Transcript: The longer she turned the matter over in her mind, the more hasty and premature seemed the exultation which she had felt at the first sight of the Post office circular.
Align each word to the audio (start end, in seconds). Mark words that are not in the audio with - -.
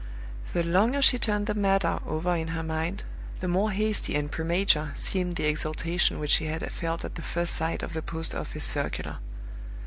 The 0.53 0.63
longer 0.63 0.99
she 1.03 1.19
turned 1.19 1.45
the 1.45 1.53
matter 1.53 1.99
over 2.07 2.35
in 2.35 2.47
her 2.47 2.63
mind, 2.63 3.03
the 3.39 3.47
more 3.47 3.69
hasty 3.69 4.15
and 4.15 4.31
premature 4.31 4.91
seemed 4.95 5.35
the 5.35 5.45
exultation 5.45 6.17
which 6.17 6.31
she 6.31 6.47
had 6.47 6.67
felt 6.71 7.05
at 7.05 7.13
the 7.13 7.21
first 7.21 7.53
sight 7.53 7.83
of 7.83 7.93
the 7.93 8.01
Post 8.01 8.33
office 8.33 8.63
circular. 8.63 9.19